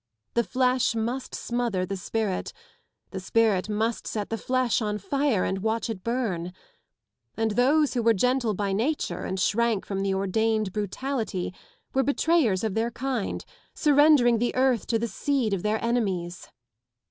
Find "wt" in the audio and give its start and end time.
4.07-4.29